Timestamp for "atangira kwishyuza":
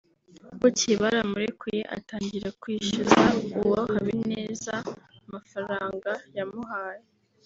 1.97-3.21